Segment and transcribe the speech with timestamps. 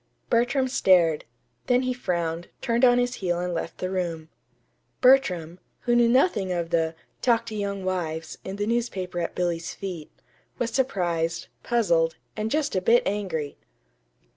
[0.31, 1.25] Bertram stared;
[1.67, 4.29] then he frowned, turned on his heel and left the room.
[4.99, 9.75] Bertram, who knew nothing of the "Talk to Young Wives" in the newspaper at Billy's
[9.75, 10.09] feet,
[10.57, 13.59] was surprised, puzzled, and just a bit angry.